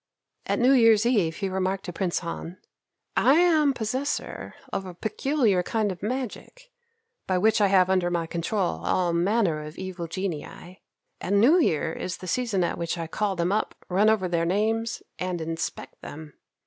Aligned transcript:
At 0.47 0.57
New 0.57 0.71
Year's 0.71 1.05
Eve 1.05 1.35
he 1.35 1.47
remarked 1.47 1.83
to 1.85 1.93
Prince 1.93 2.21
Han, 2.21 2.57
"I 3.15 3.35
am 3.35 3.71
possessor 3.71 4.55
of 4.73 4.83
a 4.87 4.95
peculiar 4.95 5.61
kind 5.61 5.91
of 5.91 6.01
magic, 6.01 6.71
by 7.27 7.37
which 7.37 7.61
I 7.61 7.67
have 7.67 7.87
under 7.87 8.09
my 8.09 8.25
control 8.25 8.81
all 8.83 9.13
manner 9.13 9.61
of 9.61 9.77
evil 9.77 10.07
genii, 10.07 10.81
and 11.21 11.39
New 11.39 11.59
Year 11.59 11.93
is 11.93 12.17
the 12.17 12.25
season 12.25 12.63
at 12.63 12.79
which 12.79 12.97
I 12.97 13.05
call 13.05 13.35
them 13.35 13.51
up, 13.51 13.75
run 13.89 14.09
over 14.09 14.27
their 14.27 14.43
names, 14.43 15.03
and 15.19 15.39
inspect 15.39 16.01
them. 16.01 16.33